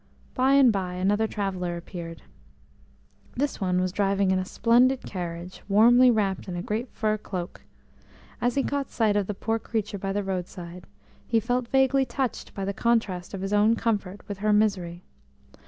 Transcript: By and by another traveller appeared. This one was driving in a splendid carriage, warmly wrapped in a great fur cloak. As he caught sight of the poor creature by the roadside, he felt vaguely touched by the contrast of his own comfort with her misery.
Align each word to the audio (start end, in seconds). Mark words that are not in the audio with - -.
By 0.33 0.53
and 0.53 0.73
by 0.73 0.95
another 0.95 1.27
traveller 1.27 1.77
appeared. 1.77 2.23
This 3.35 3.61
one 3.61 3.79
was 3.79 3.91
driving 3.91 4.31
in 4.31 4.39
a 4.39 4.45
splendid 4.45 5.03
carriage, 5.03 5.61
warmly 5.69 6.09
wrapped 6.09 6.47
in 6.47 6.55
a 6.55 6.63
great 6.63 6.89
fur 6.89 7.19
cloak. 7.19 7.61
As 8.41 8.55
he 8.55 8.63
caught 8.63 8.89
sight 8.89 9.15
of 9.15 9.27
the 9.27 9.35
poor 9.35 9.59
creature 9.59 9.99
by 9.99 10.11
the 10.11 10.23
roadside, 10.23 10.85
he 11.27 11.39
felt 11.39 11.67
vaguely 11.67 12.03
touched 12.03 12.55
by 12.55 12.65
the 12.65 12.73
contrast 12.73 13.35
of 13.35 13.41
his 13.41 13.53
own 13.53 13.75
comfort 13.75 14.27
with 14.27 14.39
her 14.39 14.51
misery. 14.51 15.03